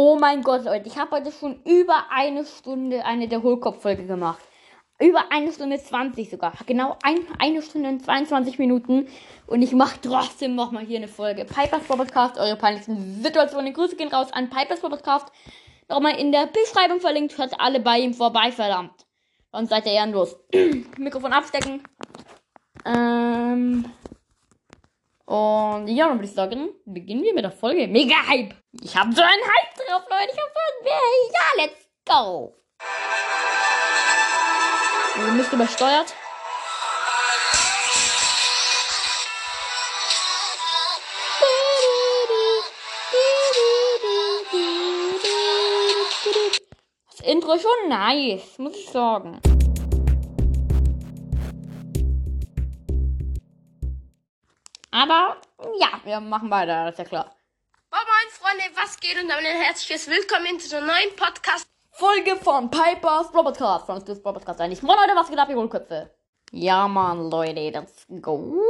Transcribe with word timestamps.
Oh 0.00 0.16
mein 0.16 0.42
Gott, 0.42 0.64
Leute, 0.64 0.86
ich 0.86 0.96
habe 0.96 1.10
heute 1.10 1.32
schon 1.32 1.60
über 1.64 2.04
eine 2.12 2.44
Stunde 2.44 3.04
eine 3.04 3.26
der 3.26 3.42
Hohlkopf-Folge 3.42 4.06
gemacht. 4.06 4.38
Über 5.00 5.32
eine 5.32 5.52
Stunde 5.52 5.76
20 5.76 6.30
sogar. 6.30 6.52
Genau 6.66 6.96
ein, 7.02 7.18
eine 7.40 7.62
Stunde 7.62 7.88
und 7.88 8.04
22 8.04 8.60
Minuten. 8.60 9.08
Und 9.48 9.60
ich 9.60 9.72
mache 9.72 9.98
trotzdem 10.00 10.54
nochmal 10.54 10.84
hier 10.84 10.98
eine 10.98 11.08
Folge. 11.08 11.44
Pipers 11.44 11.82
Podcast, 11.82 12.38
eure 12.38 12.54
peinlichsten 12.54 13.20
Situationen. 13.24 13.72
Grüße 13.72 13.96
gehen 13.96 14.06
raus 14.06 14.32
an 14.32 14.48
Pipers 14.48 14.78
Podcast. 14.78 15.32
Nochmal 15.88 16.14
in 16.14 16.30
der 16.30 16.46
Beschreibung 16.46 17.00
verlinkt. 17.00 17.36
Hört 17.36 17.58
alle 17.58 17.80
bei 17.80 17.98
ihm 17.98 18.14
vorbei, 18.14 18.52
verdammt. 18.52 19.04
Sonst 19.50 19.70
seid 19.70 19.84
ihr 19.86 19.94
ehrenlos. 19.94 20.36
Mikrofon 20.96 21.32
abstecken. 21.32 21.82
Ähm. 22.84 23.84
Und 25.28 25.88
ja, 25.88 26.08
dann 26.08 26.16
würde 26.16 26.24
ich 26.24 26.32
sagen, 26.32 26.70
beginnen 26.86 27.22
wir 27.22 27.34
mit 27.34 27.44
der 27.44 27.50
Folge. 27.50 27.86
Mega 27.86 28.14
Hype! 28.26 28.54
Ich 28.80 28.96
habe 28.96 29.12
so 29.12 29.20
einen 29.20 29.42
Hype 29.42 29.74
drauf, 29.74 30.02
Leute. 30.08 30.32
Ich 30.32 30.40
habe 30.40 30.50
so 30.54 30.60
einen. 30.64 30.86
Ja, 31.34 31.64
let's 31.64 31.86
go! 32.06 32.54
Wir 35.16 35.32
müssen 35.32 35.54
übersteuert. 35.54 36.14
Das 47.10 47.26
Intro 47.26 47.52
ist 47.52 47.62
schon 47.62 47.88
nice, 47.90 48.58
muss 48.58 48.74
ich 48.74 48.88
sagen. 48.88 49.42
Aber 54.90 55.36
ja, 55.78 56.00
wir 56.04 56.20
machen 56.20 56.50
weiter, 56.50 56.86
das 56.86 56.94
ist 56.94 56.98
ja 56.98 57.04
klar. 57.04 57.36
Moin 57.90 58.02
moin 58.06 58.30
Freunde, 58.32 58.64
was 58.74 58.98
geht 58.98 59.20
und 59.20 59.28
damit 59.28 59.44
ein 59.44 59.60
herzliches 59.60 60.08
Willkommen 60.08 60.58
zu 60.58 60.74
einer 60.76 60.86
neuen 60.86 61.14
Podcast. 61.14 61.68
Folge 61.92 62.36
von 62.36 62.70
Pipers 62.70 63.30
Bro 63.30 63.44
Podcast. 63.44 63.84
Von 63.84 64.00
uns 64.00 64.22
Bro 64.22 64.32
Podcast 64.32 64.60
eigentlich. 64.60 64.82
Moin 64.82 64.96
Leute, 64.96 65.14
was 65.14 65.28
geht 65.28 65.38
ab, 65.38 65.50
ihr 65.50 65.56
Hohlköpfe? 65.56 66.10
Ja, 66.52 66.88
Mann, 66.88 67.30
Leute, 67.30 67.60
let's 67.60 68.06
go. 68.22 68.62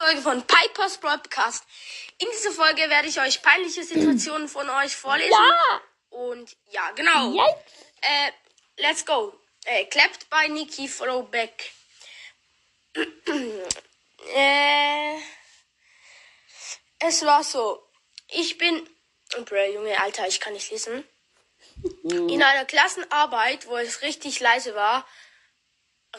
Folge 0.00 0.20
von 0.20 0.42
Pipers 0.42 0.98
Podcast. 0.98 1.64
In 2.18 2.26
dieser 2.32 2.50
Folge 2.50 2.90
werde 2.90 3.06
ich 3.06 3.20
euch 3.20 3.40
peinliche 3.40 3.84
Situationen 3.84 4.48
von 4.48 4.68
euch 4.68 4.96
vorlesen. 4.96 5.30
Ja! 5.30 5.80
Und 6.10 6.56
ja, 6.72 6.90
genau. 6.96 7.30
Yikes. 7.30 7.54
Äh, 8.00 8.32
let's 8.82 9.06
go. 9.06 9.32
Äh, 9.64 9.84
clapped 9.84 10.28
by 10.28 10.48
Nikki 10.48 10.88
Throwback. 10.88 11.70
äh, 14.34 15.18
es 17.04 17.24
war 17.24 17.42
so. 17.42 17.78
Ich 18.28 18.58
bin. 18.58 18.88
Bro, 19.44 19.64
Junge, 19.72 19.98
Alter, 20.00 20.26
ich 20.28 20.40
kann 20.40 20.52
nicht 20.52 20.70
lesen. 20.70 21.04
In 22.02 22.42
einer 22.42 22.64
Klassenarbeit, 22.64 23.66
wo 23.66 23.76
es 23.76 24.02
richtig 24.02 24.40
leise 24.40 24.74
war, 24.74 25.06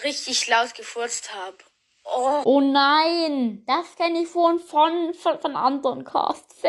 richtig 0.03 0.47
laut 0.47 0.73
gefurzt 0.73 1.33
habe. 1.33 1.57
Oh, 2.05 2.41
Oh 2.43 2.61
nein, 2.61 3.63
das 3.65 3.95
kenne 3.95 4.23
ich 4.23 4.31
schon 4.31 4.59
von, 4.59 5.13
von, 5.13 5.39
von 5.39 5.55
anderen 5.55 6.03
Casts. 6.03 6.63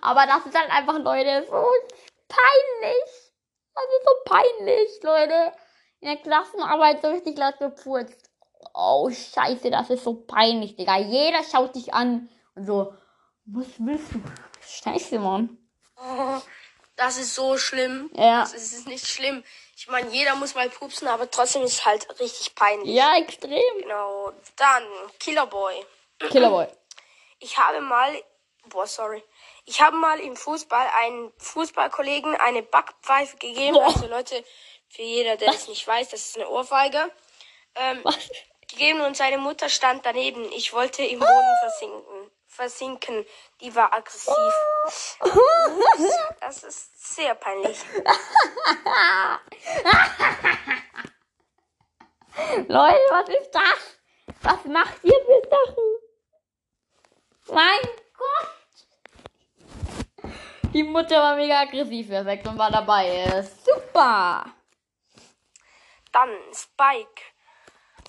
Aber 0.00 0.26
das 0.26 0.46
ist 0.46 0.58
halt 0.58 0.70
einfach, 0.70 0.98
Leute, 0.98 1.46
so 1.48 1.64
peinlich. 2.28 3.32
Das 3.74 3.84
ist 3.84 4.04
so 4.04 4.24
peinlich, 4.24 5.02
Leute. 5.02 5.52
In 6.00 6.08
der 6.08 6.16
Klassenarbeit 6.16 7.02
so 7.02 7.08
richtig 7.08 7.38
laut 7.38 7.58
gepfurzt. 7.58 8.30
Oh, 8.74 9.08
scheiße, 9.10 9.70
das 9.70 9.90
ist 9.90 10.04
so 10.04 10.14
peinlich, 10.14 10.76
Digga. 10.76 10.98
Jeder 10.98 11.42
schaut 11.44 11.74
dich 11.74 11.94
an 11.94 12.28
und 12.54 12.66
so, 12.66 12.94
was 13.44 13.66
willst 13.78 14.12
du? 14.12 14.22
Scheiße, 14.60 15.18
Mann. 15.18 15.58
das 16.96 17.18
ist 17.18 17.34
so 17.34 17.56
schlimm. 17.58 18.10
Ja. 18.14 18.40
Das 18.40 18.54
ist 18.54 18.86
nicht 18.86 19.06
schlimm. 19.06 19.42
Ich 19.76 19.88
meine, 19.88 20.10
jeder 20.10 20.36
muss 20.36 20.54
mal 20.54 20.68
pupsen, 20.70 21.08
aber 21.08 21.30
trotzdem 21.30 21.62
ist 21.62 21.74
es 21.74 21.84
halt 21.84 22.20
richtig 22.20 22.54
peinlich. 22.54 22.94
Ja, 22.94 23.16
extrem. 23.16 23.60
Genau. 23.80 24.32
Dann, 24.56 24.84
Killerboy. 25.18 25.74
Killerboy. 26.30 26.66
Ich 27.44 27.58
habe 27.58 27.80
mal, 27.80 28.22
boah, 28.68 28.86
sorry. 28.86 29.20
Ich 29.64 29.82
habe 29.82 29.96
mal 29.96 30.20
im 30.20 30.36
Fußball 30.36 30.86
einen 31.00 31.32
Fußballkollegen 31.38 32.36
eine 32.36 32.62
Backpfeife 32.62 33.36
gegeben. 33.36 33.74
Boah. 33.74 33.86
Also 33.86 34.06
Leute, 34.06 34.44
für 34.88 35.02
jeder, 35.02 35.36
der 35.36 35.48
es 35.48 35.66
nicht 35.66 35.84
weiß, 35.84 36.10
das 36.10 36.20
ist 36.20 36.36
eine 36.36 36.48
Ohrfeige. 36.48 37.10
Ähm, 37.74 37.98
Was? 38.04 38.16
gegeben 38.68 39.00
und 39.00 39.16
seine 39.16 39.38
Mutter 39.38 39.68
stand 39.68 40.04
daneben. 40.04 40.44
Ich 40.52 40.72
wollte 40.72 41.02
im 41.02 41.18
Boden 41.18 41.56
versinken. 41.60 42.30
Versinken. 42.52 43.24
Die 43.60 43.74
war 43.74 43.92
aggressiv. 43.94 44.34
Das 46.40 46.62
ist 46.64 47.14
sehr 47.14 47.34
peinlich. 47.34 47.78
Leute, 52.68 53.00
was 53.10 53.28
ist 53.30 53.50
das? 53.52 53.96
Was 54.42 54.64
macht 54.66 55.02
ihr 55.02 55.16
für 55.24 55.40
Sachen? 55.48 55.96
Mein 57.52 57.80
Gott! 58.18 58.50
Die 60.74 60.82
Mutter 60.82 61.16
war 61.16 61.36
mega 61.36 61.60
aggressiv 61.60 62.08
perfekt 62.08 62.46
und 62.46 62.58
war 62.58 62.70
dabei. 62.70 63.42
Super! 63.64 64.44
Dann 66.12 66.28
Spike. 66.52 67.22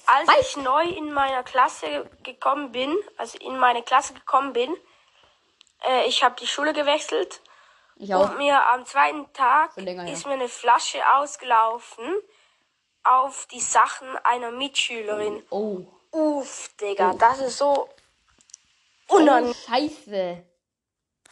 Als 0.05 0.29
Spike? 0.29 0.41
ich 0.41 0.57
neu 0.57 0.83
in 0.83 1.13
meiner 1.13 1.43
Klasse 1.43 2.09
gekommen 2.23 2.71
bin, 2.71 2.95
also 3.17 3.37
in 3.39 3.57
meine 3.57 3.83
Klasse 3.83 4.13
gekommen 4.13 4.53
bin, 4.53 4.75
äh, 5.87 6.05
ich 6.07 6.23
habe 6.23 6.35
die 6.39 6.47
Schule 6.47 6.73
gewechselt 6.73 7.41
und 7.95 8.37
mir 8.37 8.65
am 8.71 8.85
zweiten 8.85 9.31
Tag 9.33 9.75
länger 9.77 10.11
ist 10.11 10.25
mir 10.25 10.33
eine 10.33 10.49
Flasche 10.49 10.99
ausgelaufen 11.15 12.05
auf 13.03 13.47
die 13.51 13.59
Sachen 13.59 14.07
einer 14.23 14.51
Mitschülerin. 14.51 15.43
Oh. 15.49 15.85
Uff, 16.11 16.69
Digga, 16.79 17.13
das 17.13 17.39
ist 17.39 17.57
so 17.57 17.89
Oh, 19.09 19.15
unangenehm. 19.17 19.53
Scheiße. 19.53 20.43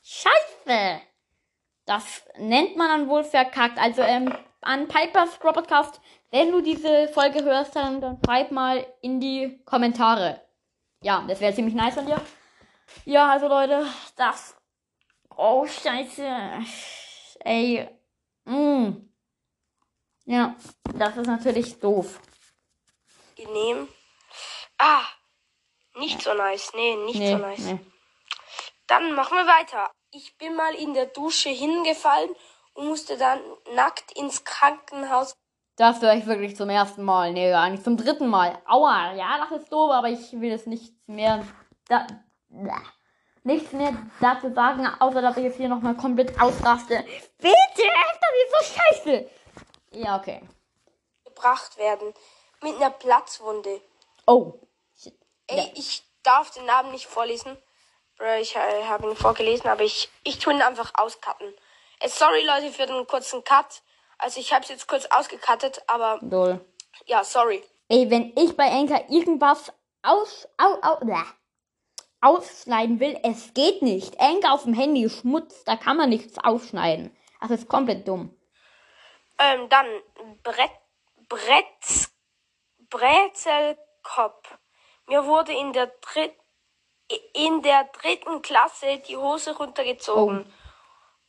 Scheiße. 0.03 1.01
Das 1.85 2.03
nennt 2.37 2.75
man 2.77 2.87
dann 2.89 3.09
wohl 3.09 3.23
verkackt. 3.23 3.77
Also, 3.77 4.01
ähm, 4.01 4.35
an 4.61 4.87
Pipers 4.87 5.37
Podcast, 5.37 6.01
wenn 6.31 6.51
du 6.51 6.61
diese 6.61 7.09
Folge 7.09 7.43
hörst, 7.43 7.75
dann, 7.75 8.01
dann 8.01 8.19
schreib 8.25 8.51
mal 8.51 8.85
in 9.01 9.19
die 9.19 9.61
Kommentare. 9.65 10.41
Ja, 11.03 11.23
das 11.27 11.39
wäre 11.39 11.53
ziemlich 11.53 11.75
nice 11.75 11.95
von 11.95 12.05
dir. 12.05 12.21
Ja, 13.05 13.29
also 13.31 13.47
Leute, 13.47 13.85
das. 14.15 14.55
Oh, 15.35 15.65
scheiße. 15.65 16.27
Ey. 17.39 17.87
Mm. 18.45 18.91
Ja, 20.25 20.55
das 20.95 21.17
ist 21.17 21.27
natürlich 21.27 21.79
doof. 21.79 22.19
Ah, 24.77 25.05
nicht 25.95 26.21
so 26.21 26.33
nice. 26.33 26.71
Nee, 26.73 26.95
nicht 26.95 27.19
Nee, 27.19 27.31
so 27.31 27.37
nice. 27.37 27.59
nee. 27.59 27.79
Dann 28.87 29.13
machen 29.13 29.37
wir 29.37 29.45
weiter. 29.47 29.91
Ich 30.11 30.37
bin 30.37 30.55
mal 30.55 30.73
in 30.75 30.93
der 30.93 31.05
Dusche 31.05 31.49
hingefallen 31.49 32.35
und 32.73 32.87
musste 32.87 33.17
dann 33.17 33.39
nackt 33.75 34.11
ins 34.13 34.43
Krankenhaus. 34.43 35.35
Das 35.81 35.99
höre 35.99 36.13
ich 36.13 36.27
wirklich 36.27 36.55
zum 36.55 36.69
ersten 36.69 37.03
Mal. 37.03 37.33
Nee, 37.33 37.51
eigentlich 37.51 37.83
zum 37.83 37.97
dritten 37.97 38.27
Mal. 38.27 38.55
Aua, 38.67 39.13
ja, 39.15 39.39
das 39.39 39.63
ist 39.63 39.73
doof, 39.73 39.89
aber 39.89 40.09
ich 40.09 40.31
will 40.33 40.51
jetzt 40.51 40.67
nichts 40.67 40.95
mehr. 41.07 41.43
Da, 41.87 42.05
bäh. 42.49 42.69
nichts 43.41 43.71
mehr 43.71 43.91
dazu 44.19 44.53
sagen, 44.53 44.87
außer 44.99 45.23
dass 45.23 45.37
ich 45.37 45.45
jetzt 45.45 45.57
hier 45.57 45.69
nochmal 45.69 45.95
komplett 45.95 46.39
ausraste. 46.39 47.03
Bitte, 47.39 47.87
das 48.19 48.29
ist 48.43 48.51
so 48.53 48.79
scheiße. 48.79 49.29
Ja, 49.93 50.17
okay. 50.17 50.43
gebracht 51.25 51.75
werden 51.77 52.13
mit 52.61 52.75
einer 52.75 52.91
Platzwunde. 52.91 53.81
Oh. 54.27 54.59
Ey, 55.47 55.71
ich 55.73 56.03
darf 56.21 56.51
den 56.51 56.65
Namen 56.67 56.91
nicht 56.91 57.07
vorlesen. 57.07 57.57
Ich 58.39 58.55
äh, 58.55 58.83
habe 58.83 59.09
ihn 59.09 59.15
vorgelesen, 59.15 59.67
aber 59.67 59.81
ich, 59.81 60.11
ich 60.23 60.37
tue 60.37 60.53
ihn 60.53 60.61
einfach 60.61 60.91
auscutten. 60.93 61.51
Äh, 62.01 62.07
sorry 62.07 62.45
Leute 62.45 62.71
für 62.71 62.85
den 62.85 63.07
kurzen 63.07 63.43
Cut. 63.43 63.81
Also 64.21 64.39
ich 64.39 64.53
habe 64.53 64.61
es 64.63 64.69
jetzt 64.69 64.87
kurz 64.87 65.05
ausgecuttet, 65.07 65.81
aber 65.87 66.19
Lol. 66.21 66.63
ja, 67.07 67.23
sorry. 67.23 67.63
Ey, 67.89 68.09
wenn 68.11 68.31
ich 68.37 68.55
bei 68.55 68.67
Enker 68.67 69.09
irgendwas 69.09 69.73
aus, 70.03 70.47
au, 70.57 70.77
au, 70.83 70.97
bäh, 71.03 71.23
ausschneiden 72.21 72.99
will, 72.99 73.19
es 73.23 73.55
geht 73.55 73.81
nicht. 73.81 74.15
Enker 74.19 74.53
auf 74.53 74.63
dem 74.63 74.75
Handy 74.75 75.09
Schmutz, 75.09 75.63
da 75.63 75.75
kann 75.75 75.97
man 75.97 76.09
nichts 76.09 76.37
ausschneiden. 76.37 77.17
Das 77.41 77.49
ist 77.49 77.67
komplett 77.67 78.07
dumm. 78.07 78.37
Ähm, 79.39 79.67
dann 79.69 79.87
Brett, 80.43 80.71
Brett, 81.27 82.09
Brezelkopf. 82.91 84.55
Mir 85.07 85.25
wurde 85.25 85.51
in 85.51 85.73
der, 85.73 85.87
dritt, 85.87 86.35
in 87.33 87.63
der 87.63 87.85
dritten 87.85 88.43
Klasse 88.43 88.99
die 88.99 89.17
Hose 89.17 89.57
runtergezogen. 89.57 90.45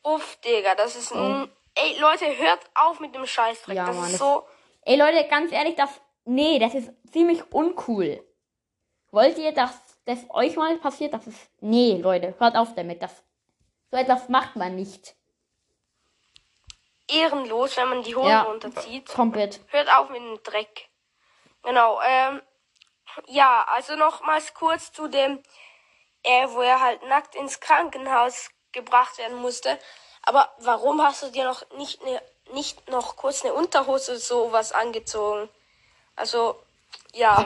Uff, 0.02 0.36
Digga, 0.44 0.74
das 0.74 0.94
ist 0.94 1.12
ein... 1.14 1.50
Ey, 1.74 1.98
Leute, 1.98 2.26
hört 2.38 2.60
auf 2.74 3.00
mit 3.00 3.14
dem 3.14 3.26
Scheißdreck. 3.26 3.76
Ja, 3.76 3.86
das 3.86 3.96
Mann, 3.96 4.10
ist 4.10 4.18
so... 4.18 4.46
Ey 4.84 4.96
Leute, 4.96 5.26
ganz 5.28 5.52
ehrlich, 5.52 5.76
das. 5.76 6.00
Nee, 6.24 6.58
das 6.58 6.74
ist 6.74 6.90
ziemlich 7.12 7.52
uncool. 7.52 8.24
Wollt 9.10 9.38
ihr, 9.38 9.52
dass 9.52 9.78
das 10.04 10.18
euch 10.30 10.56
mal 10.56 10.76
passiert? 10.78 11.14
Das 11.14 11.26
ist. 11.26 11.38
Nee, 11.60 11.98
Leute, 12.02 12.34
hört 12.38 12.56
auf 12.56 12.74
damit. 12.74 13.02
Das, 13.02 13.22
so 13.90 13.96
etwas 13.96 14.28
macht 14.28 14.56
man 14.56 14.74
nicht. 14.74 15.14
ehrenlos, 17.08 17.76
wenn 17.76 17.88
man 17.88 18.02
die 18.02 18.14
Hosen 18.16 18.28
Ja. 18.28 18.42
runterzieht. 18.42 19.06
Komplett. 19.08 19.60
Hört 19.68 19.92
auf 19.94 20.08
mit 20.08 20.20
dem 20.20 20.42
Dreck. 20.42 20.88
Genau, 21.62 22.00
ähm, 22.02 22.42
ja, 23.26 23.64
also 23.68 23.94
nochmals 23.96 24.54
kurz 24.54 24.92
zu 24.92 25.08
dem, 25.08 25.42
äh, 26.22 26.48
wo 26.48 26.60
er 26.62 26.80
halt 26.80 27.02
nackt 27.04 27.34
ins 27.34 27.60
Krankenhaus 27.60 28.50
gebracht 28.72 29.18
werden 29.18 29.36
musste. 29.38 29.78
Aber 30.22 30.50
warum 30.58 31.02
hast 31.02 31.22
du 31.22 31.30
dir 31.30 31.44
noch 31.44 31.68
nicht 31.76 32.02
ne, 32.04 32.20
nicht 32.52 32.88
noch 32.88 33.16
kurz 33.16 33.44
eine 33.44 33.54
Unterhose 33.54 34.18
sowas 34.18 34.72
angezogen? 34.72 35.48
Also, 36.16 36.58
ja. 37.12 37.44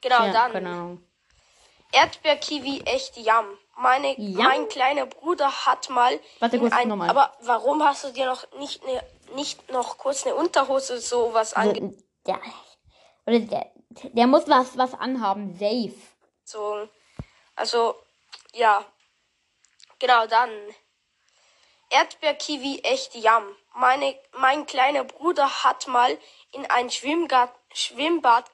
Genau, 0.00 0.24
Ja, 0.26 0.32
dann. 0.32 0.66
Ahnung. 0.66 1.06
Erdbeerkiwi 1.92 2.82
echt 2.84 3.16
Yum. 3.16 3.56
Meine, 3.76 4.18
Yum? 4.18 4.44
mein 4.44 4.68
kleiner 4.68 5.06
Bruder 5.06 5.50
hat 5.66 5.88
mal. 5.90 6.20
Warte 6.40 6.58
kurz, 6.58 6.72
ein, 6.72 6.88
nochmal. 6.88 7.08
Aber 7.08 7.32
warum 7.40 7.82
hast 7.82 8.04
du 8.04 8.10
dir 8.10 8.26
noch 8.26 8.44
nicht 8.58 8.84
ne, 8.84 9.02
nicht 9.34 9.70
noch 9.70 9.98
kurz 9.98 10.26
eine 10.26 10.34
Unterhose 10.34 11.00
sowas 11.00 11.54
Also, 11.54 11.94
der, 12.26 12.40
oder 13.26 13.38
der, 13.40 13.70
der 14.12 14.26
muss 14.26 14.46
was, 14.48 14.76
was 14.76 14.94
anhaben. 14.94 15.54
Safe. 15.56 15.94
angezogen? 16.44 16.88
Also, 17.56 17.94
ja. 18.52 18.84
Genau, 19.98 20.26
dann. 20.26 20.50
Erdbeerkiwi 21.94 22.80
echt 22.82 23.14
Yum. 23.14 23.44
Meine, 23.74 24.16
mein 24.32 24.66
kleiner 24.66 25.04
Bruder 25.04 25.48
hat 25.64 25.86
mal 25.86 26.18
in 26.52 26.66
ein 26.66 26.90
Schwimmbad, 26.90 27.52
Schwimmbad 27.72 28.46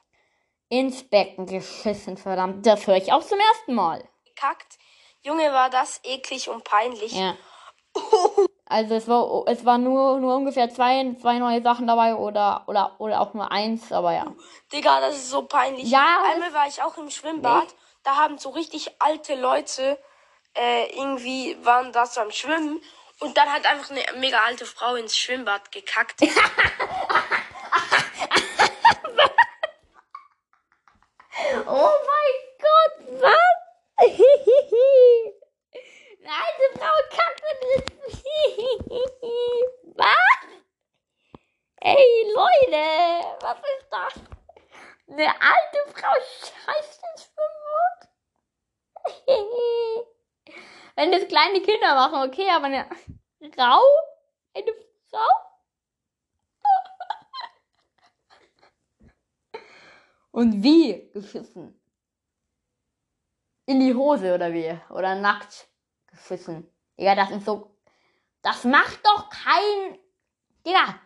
Ins 0.69 1.03
Becken 1.03 1.47
geschissen, 1.47 2.17
verdammt. 2.17 2.65
Das 2.65 2.87
höre 2.87 2.95
ich 2.95 3.11
auch 3.11 3.25
zum 3.25 3.39
ersten 3.39 3.73
Mal. 3.73 4.07
gekackt. 4.25 4.77
Junge, 5.23 5.51
war 5.51 5.69
das 5.69 5.99
eklig 6.03 6.49
und 6.49 6.63
peinlich. 6.63 7.13
Ja. 7.13 7.35
Also 8.65 8.95
es 8.95 9.05
war 9.09 9.43
es 9.47 9.65
war 9.65 9.77
nur 9.77 10.17
nur 10.21 10.33
ungefähr 10.33 10.69
zwei, 10.69 11.13
zwei 11.19 11.39
neue 11.39 11.61
Sachen 11.61 11.87
dabei 11.87 12.15
oder 12.15 12.63
oder 12.67 12.95
oder 12.99 13.19
auch 13.19 13.33
nur 13.33 13.51
eins, 13.51 13.91
aber 13.91 14.13
ja. 14.13 14.33
Digga, 14.71 15.01
das 15.01 15.17
ist 15.17 15.29
so 15.29 15.41
peinlich. 15.41 15.89
Ja, 15.89 16.23
Einmal 16.31 16.53
war 16.53 16.67
ich 16.67 16.81
auch 16.81 16.97
im 16.97 17.09
Schwimmbad. 17.09 17.67
Da 18.03 18.15
haben 18.15 18.37
so 18.37 18.51
richtig 18.51 18.89
alte 18.99 19.35
Leute 19.35 19.99
äh, 20.57 20.89
irgendwie 20.97 21.57
waren 21.65 21.91
das 21.91 22.17
am 22.17 22.31
Schwimmen. 22.31 22.81
Und 23.21 23.37
dann 23.37 23.51
hat 23.53 23.65
einfach 23.67 23.91
eine 23.91 24.03
mega 24.15 24.43
alte 24.43 24.65
Frau 24.65 24.95
ins 24.95 25.15
Schwimmbad 25.17 25.71
gekackt. 25.71 26.21
Oh 31.65 31.91
mein 32.07 32.37
Gott, 32.59 32.95
was? 33.21 33.57
Eine 36.21 36.33
alte 36.33 36.65
Frau 36.77 36.97
kackt 37.09 37.41
in 37.51 37.57
Was? 39.97 40.41
Ey, 41.81 42.31
Leute, 42.33 42.85
was 43.41 43.57
ist 43.57 43.89
das? 43.89 44.13
Eine 45.07 45.27
alte 45.41 45.79
Frau 45.93 46.15
scheißt 46.39 47.01
ins 47.13 47.21
Schwimmbad? 47.25 47.99
Wenn 51.01 51.11
das 51.11 51.27
kleine 51.27 51.59
Kinder 51.61 51.95
machen, 51.95 52.29
okay, 52.29 52.47
aber 52.51 52.65
eine 52.65 52.85
Frau? 53.55 53.81
Eine 54.53 54.71
Frau? 55.09 55.27
Und 60.31 60.61
wie 60.61 61.09
geschissen? 61.11 61.81
In 63.65 63.79
die 63.79 63.95
Hose 63.95 64.35
oder 64.35 64.53
wie? 64.53 64.77
Oder 64.91 65.15
nackt 65.15 65.67
geschissen? 66.05 66.71
Digga, 66.99 67.15
das 67.15 67.31
ist 67.31 67.45
so. 67.45 67.75
Das 68.43 68.63
macht 68.63 69.03
doch 69.03 69.27
kein. 69.31 69.97
Digga, 70.63 70.99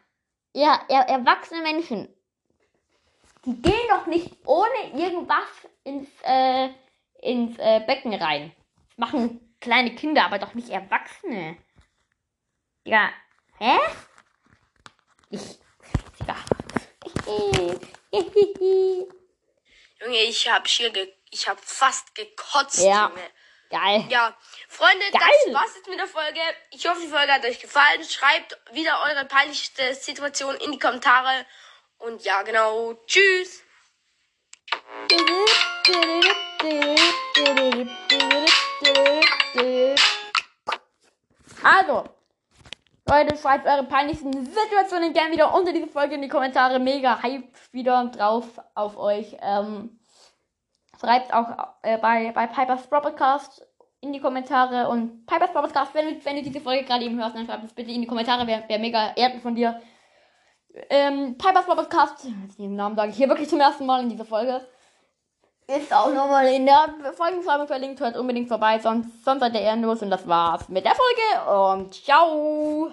ja, 0.52 0.84
er, 0.90 1.08
erwachsene 1.08 1.62
Menschen. 1.62 2.14
Die 3.46 3.62
gehen 3.62 3.88
doch 3.88 4.08
nicht 4.08 4.46
ohne 4.46 4.92
irgendwas 4.94 5.48
ins, 5.86 6.10
äh, 6.24 6.70
ins 7.22 7.58
äh, 7.60 7.80
Becken 7.88 8.14
rein. 8.14 8.52
Machen 8.98 9.45
kleine 9.66 9.96
Kinder, 9.96 10.26
aber 10.26 10.38
doch 10.38 10.54
nicht 10.54 10.70
Erwachsene. 10.70 11.58
Digga, 12.86 13.12
hä? 13.58 13.80
Ich. 15.32 15.58
Digga. 16.20 16.36
Junge, 20.00 20.18
ich 20.24 20.50
hab 20.52 20.68
hier 20.68 20.92
ge 20.92 21.12
ich 21.32 21.48
hab 21.50 21.60
fast 21.60 22.14
gekotzt, 22.14 22.80
Ja. 22.84 23.08
Junge. 23.10 23.30
Geil. 23.72 24.06
Ja, 24.10 24.38
Freunde, 24.70 25.04
Geil. 25.12 25.22
das 25.46 25.54
war's 25.56 25.76
jetzt 25.76 25.90
mit 25.90 25.98
der 26.00 26.08
Folge. 26.08 26.40
Ich 26.70 26.88
hoffe, 26.88 27.02
die 27.02 27.08
Folge 27.08 27.34
hat 27.34 27.44
euch 27.44 27.60
gefallen. 27.60 28.04
Schreibt 28.04 28.56
wieder 28.72 29.02
eure 29.04 29.26
peinlichste 29.26 29.96
Situation 29.96 30.56
in 30.58 30.72
die 30.72 30.80
Kommentare. 30.80 31.46
Und 31.98 32.24
ja, 32.24 32.44
genau. 32.44 32.94
Tschüss. 33.08 33.64
Also, 41.64 42.04
Leute, 43.08 43.38
schreibt 43.38 43.66
eure 43.68 43.84
peinlichsten 43.84 44.32
Situationen 44.46 45.14
gerne 45.14 45.32
wieder 45.32 45.54
unter 45.54 45.72
diese 45.72 45.88
Folge 45.88 46.16
in 46.16 46.22
die 46.22 46.28
Kommentare. 46.28 46.80
Mega 46.80 47.22
Hype 47.22 47.54
wieder 47.72 48.06
drauf 48.08 48.46
auf 48.74 48.98
euch. 48.98 49.38
Ähm, 49.42 50.00
schreibt 51.00 51.34
auch 51.34 51.76
äh, 51.84 51.98
bei, 51.98 52.32
bei 52.32 52.48
Piper's 52.48 52.88
Podcast 52.88 53.66
in 54.02 54.12
die 54.14 54.20
Kommentare 54.20 54.90
und 54.90 55.26
Piper's 55.26 55.54
Podcast, 55.54 55.94
wenn, 55.94 56.24
wenn 56.24 56.36
du 56.36 56.44
diese 56.44 56.62
Folge 56.62 56.84
gerade 56.84 57.06
eben 57.06 57.18
hörst, 57.18 57.36
dann 57.36 57.46
schreibt 57.46 57.64
es 57.64 57.74
bitte 57.74 57.92
in 57.92 58.02
die 58.02 58.08
Kommentare. 58.08 58.46
Wäre 58.46 58.68
wär 58.68 58.80
mega 58.80 59.14
Erden 59.16 59.42
von 59.42 59.56
dir. 59.56 59.82
Ähm, 60.90 61.38
Piper's 61.38 61.66
Podcast, 61.66 62.28
den 62.58 62.76
Namen 62.76 62.96
sage 62.96 63.12
ich 63.12 63.18
hier 63.18 63.30
wirklich 63.30 63.50
zum 63.50 63.60
ersten 63.60 63.86
Mal 63.86 64.04
in 64.04 64.10
dieser 64.10 64.26
Folge. 64.26 64.68
Ist 65.68 65.92
auch 65.92 66.14
nochmal 66.14 66.48
in 66.54 66.68
der 66.68 66.94
Folgenbeschreibung 67.18 67.66
verlinkt. 67.66 68.00
Hört 68.00 68.18
unbedingt 68.18 68.48
vorbei, 68.48 68.78
sonst, 68.78 69.24
sonst 69.24 69.40
seid 69.40 69.56
ihr 69.56 69.62
ehrenlos. 69.62 70.02
Und 70.04 70.12
das 70.12 70.28
war's 70.28 70.70
mit 70.70 70.86
der 70.86 70.94
Folge. 70.94 71.52
Und 71.74 71.94
ciao. 71.96 72.92